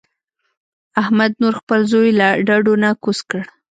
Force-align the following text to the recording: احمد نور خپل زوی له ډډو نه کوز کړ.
احمد 1.01 1.31
نور 1.41 1.53
خپل 1.61 1.79
زوی 1.91 2.09
له 2.19 2.27
ډډو 2.47 2.73
نه 2.83 2.89
کوز 3.03 3.19
کړ. 3.29 3.41